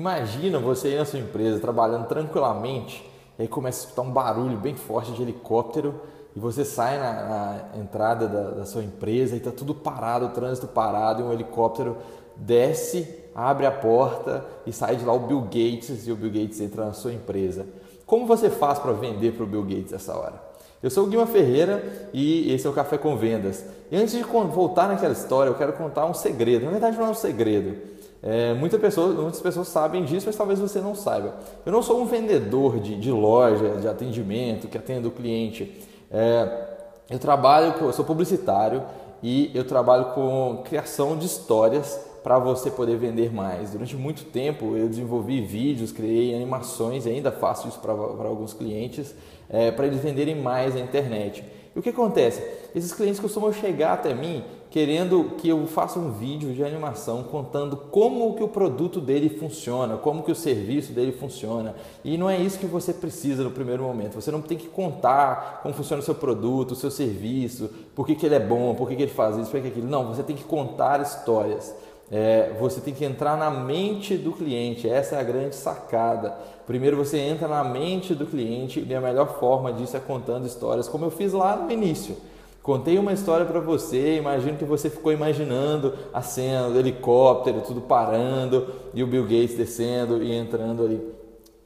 [0.00, 3.06] Imagina você aí na sua empresa trabalhando tranquilamente
[3.38, 6.00] e aí começa a escutar um barulho bem forte de helicóptero
[6.34, 10.28] e você sai na, na entrada da, da, sua empresa e está tudo parado, o
[10.30, 11.98] trânsito parado e um helicóptero
[12.34, 16.62] desce, abre a porta e sai de lá o Bill Gates e o Bill Gates
[16.62, 17.66] entra na sua empresa.
[18.06, 20.42] Como você faz para vender para o Bill Gates essa hora?
[20.82, 23.66] Eu sou o Guilherme Ferreira e esse é o Café com Vendas.
[23.90, 26.64] E antes de voltar naquela história, eu quero contar um segredo.
[26.64, 27.89] Na verdade, não é um segredo.
[28.22, 31.34] É, muita pessoa, muitas pessoas sabem disso, mas talvez você não saiba.
[31.64, 35.80] Eu não sou um vendedor de, de loja, de atendimento, que atende o cliente.
[36.10, 36.68] É,
[37.08, 38.82] eu trabalho, eu sou publicitário
[39.22, 43.70] e eu trabalho com criação de histórias para você poder vender mais.
[43.70, 49.14] Durante muito tempo eu desenvolvi vídeos, criei animações ainda faço isso para alguns clientes
[49.48, 51.44] é, para eles venderem mais na internet.
[51.80, 52.46] O que acontece?
[52.74, 57.74] Esses clientes costumam chegar até mim querendo que eu faça um vídeo de animação contando
[57.74, 61.74] como que o produto dele funciona, como que o serviço dele funciona.
[62.04, 64.14] E não é isso que você precisa no primeiro momento.
[64.20, 68.14] Você não tem que contar como funciona o seu produto, o seu serviço, por que,
[68.14, 69.88] que ele é bom, por que, que ele faz isso, por que aquilo.
[69.88, 71.74] Não, você tem que contar histórias.
[72.10, 76.36] É, você tem que entrar na mente do cliente, essa é a grande sacada.
[76.66, 80.88] Primeiro você entra na mente do cliente e a melhor forma disso é contando histórias,
[80.88, 82.16] como eu fiz lá no início.
[82.62, 87.80] Contei uma história para você, imagino que você ficou imaginando a cena do helicóptero, tudo
[87.80, 91.19] parando e o Bill Gates descendo e entrando ali.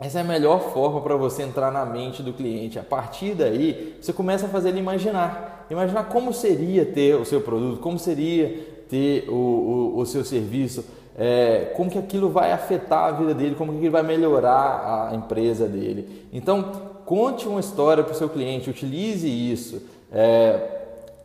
[0.05, 2.79] Essa é a melhor forma para você entrar na mente do cliente.
[2.79, 5.67] A partir daí, você começa a fazer ele imaginar.
[5.71, 10.85] Imaginar como seria ter o seu produto, como seria ter o, o, o seu serviço,
[11.17, 15.15] é, como que aquilo vai afetar a vida dele, como que ele vai melhorar a
[15.15, 16.27] empresa dele.
[16.31, 16.71] Então,
[17.07, 19.89] conte uma história para o seu cliente, utilize isso.
[20.13, 20.84] É,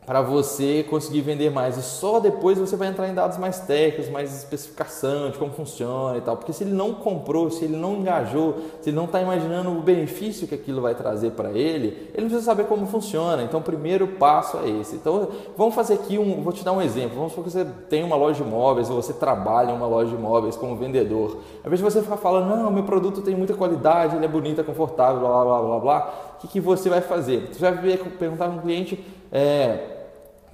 [0.10, 1.78] para você conseguir vender mais.
[1.78, 6.18] E só depois você vai entrar em dados mais técnicos, mais especificação de como funciona
[6.18, 6.36] e tal.
[6.36, 9.84] Porque se ele não comprou, se ele não engajou, se ele não está imaginando o
[9.84, 13.44] benefício que aquilo vai trazer para ele, ele não precisa saber como funciona.
[13.44, 14.96] Então, o primeiro passo é esse.
[14.96, 16.42] Então, vamos fazer aqui um.
[16.42, 17.16] Vou te dar um exemplo.
[17.16, 20.10] Vamos supor que você tem uma loja de imóveis ou você trabalha em uma loja
[20.10, 21.38] de imóveis como vendedor.
[21.64, 24.60] Ao invés de você ficar falando, não, meu produto tem muita qualidade, ele é bonito,
[24.60, 27.48] é confortável, blá blá blá blá, o que, que você vai fazer?
[27.54, 27.78] Você vai
[28.18, 29.06] perguntar para o cliente.
[29.32, 29.99] É,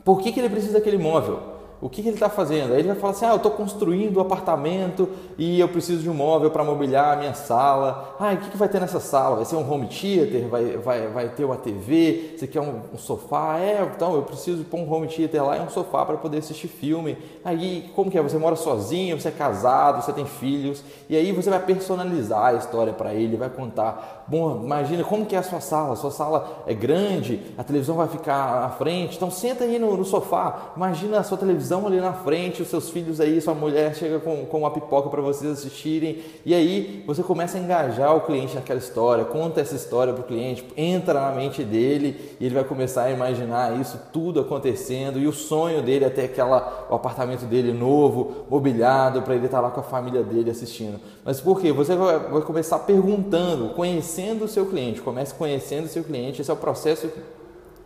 [0.06, 1.55] por que, que ele precisa daquele imóvel?
[1.86, 2.74] O que, que ele está fazendo?
[2.74, 5.08] Aí ele vai falar assim: ah, eu estou construindo um apartamento
[5.38, 8.16] e eu preciso de um móvel para mobiliar a minha sala.
[8.20, 9.36] Ah, o que, que vai ter nessa sala?
[9.36, 10.48] Vai ser um home theater?
[10.48, 12.34] Vai, vai, vai ter uma TV?
[12.36, 13.60] Você quer um, um sofá?
[13.60, 16.68] É, então eu preciso pôr um home theater lá e um sofá para poder assistir
[16.68, 17.20] filme.
[17.44, 18.22] Aí, como que é?
[18.24, 22.54] Você mora sozinho, você é casado, você tem filhos, e aí você vai personalizar a
[22.54, 24.26] história para ele, vai contar.
[24.28, 25.96] Bom, imagina como que é a sua sala.
[25.96, 30.04] Sua sala é grande, a televisão vai ficar à frente, então senta aí no, no
[30.04, 30.72] sofá.
[30.76, 34.20] Imagina a sua televisão televisão ali na frente, os seus filhos aí, sua mulher chega
[34.20, 38.56] com, com uma pipoca para vocês assistirem, e aí você começa a engajar o cliente
[38.56, 42.64] naquela história, conta essa história para o cliente, entra na mente dele e ele vai
[42.64, 47.46] começar a imaginar isso tudo acontecendo e o sonho dele é ter aquela, o apartamento
[47.46, 51.00] dele novo, mobiliado, para ele estar tá lá com a família dele assistindo.
[51.24, 51.72] Mas por quê?
[51.72, 56.50] Você vai, vai começar perguntando, conhecendo o seu cliente, comece conhecendo o seu cliente, esse
[56.50, 57.10] é o processo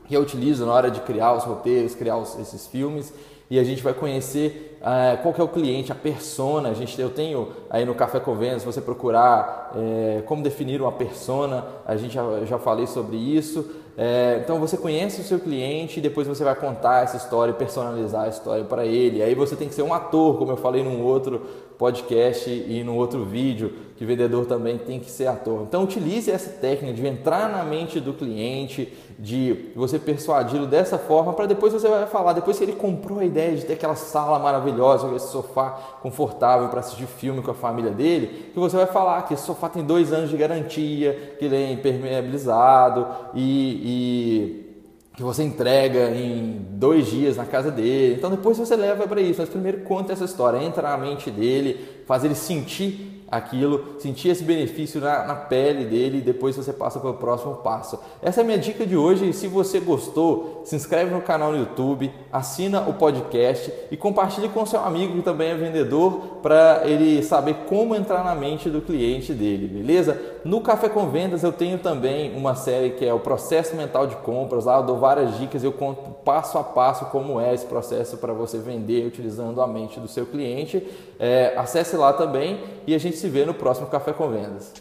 [0.08, 3.14] que eu utilizo na hora de criar os roteiros, criar os, esses filmes
[3.50, 6.70] e a gente vai conhecer uh, qual que é o cliente, a persona.
[6.70, 10.92] A gente, eu tenho aí no Café Vendas, se você procurar é, como definir uma
[10.92, 13.66] persona, a gente já, já falei sobre isso.
[14.02, 18.24] É, então você conhece o seu cliente e depois você vai contar essa história, personalizar
[18.24, 19.22] a história para ele.
[19.22, 21.42] Aí você tem que ser um ator, como eu falei num outro
[21.78, 25.64] podcast e num outro vídeo, que vendedor também tem que ser ator.
[25.64, 31.34] Então utilize essa técnica de entrar na mente do cliente, de você persuadi-lo dessa forma,
[31.34, 34.38] para depois você vai falar, depois que ele comprou a ideia de ter aquela sala
[34.38, 35.70] maravilhosa, esse sofá
[36.02, 39.70] confortável para assistir filme com a família dele, que você vai falar que esse sofá
[39.70, 44.70] tem dois anos de garantia, que ele é impermeabilizado e, e
[45.16, 48.16] que você entrega em dois dias na casa dele.
[48.16, 49.40] Então depois você leva para isso.
[49.42, 54.44] Mas primeiro conta essa história, entra na mente dele, faz ele sentir aquilo, sentir esse
[54.44, 58.00] benefício na, na, pele dele e depois você passa para o próximo passo.
[58.22, 59.32] Essa é a minha dica de hoje.
[59.34, 64.66] Se você gostou, se inscreve no canal no YouTube, assina o podcast e compartilhe com
[64.66, 69.34] seu amigo que também é vendedor para ele saber como entrar na mente do cliente
[69.34, 70.20] dele, beleza?
[70.44, 74.16] No Café com Vendas eu tenho também uma série que é o processo mental de
[74.18, 74.66] compras.
[74.66, 78.34] Lá eu dou várias dicas, eu conto passo a passo como é esse processo para
[78.34, 80.86] você vender utilizando a mente do seu cliente.
[81.20, 84.72] É, acesse lá também e a gente se vê no próximo Café com Vendas.